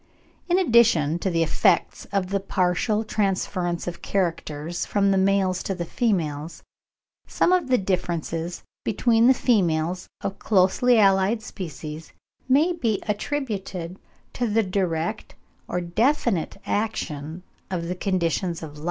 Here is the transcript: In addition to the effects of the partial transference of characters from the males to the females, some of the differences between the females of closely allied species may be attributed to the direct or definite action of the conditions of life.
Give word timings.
In 0.49 0.57
addition 0.57 1.19
to 1.19 1.29
the 1.29 1.43
effects 1.43 2.05
of 2.05 2.31
the 2.31 2.39
partial 2.39 3.03
transference 3.03 3.85
of 3.85 4.01
characters 4.01 4.83
from 4.83 5.11
the 5.11 5.17
males 5.19 5.61
to 5.61 5.75
the 5.75 5.85
females, 5.85 6.63
some 7.27 7.53
of 7.53 7.67
the 7.67 7.77
differences 7.77 8.63
between 8.83 9.27
the 9.27 9.35
females 9.35 10.07
of 10.21 10.39
closely 10.39 10.97
allied 10.97 11.43
species 11.43 12.13
may 12.49 12.73
be 12.73 12.99
attributed 13.07 13.99
to 14.33 14.47
the 14.47 14.63
direct 14.63 15.35
or 15.67 15.79
definite 15.79 16.57
action 16.65 17.43
of 17.69 17.87
the 17.87 17.93
conditions 17.93 18.63
of 18.63 18.71
life. 18.71 18.79